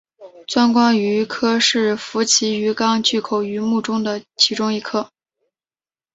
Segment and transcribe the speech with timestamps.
[0.47, 5.11] 钻光鱼科是辐鳍鱼纲巨口鱼目的其中一科。